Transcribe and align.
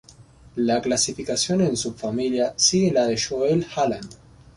La 0.55 0.81
clasificación 0.81 1.61
en 1.61 1.77
subfamilia 1.77 2.55
sigue 2.57 2.91
la 2.91 3.05
de 3.05 3.21
Joel 3.21 3.67
Hallan. 3.75 4.01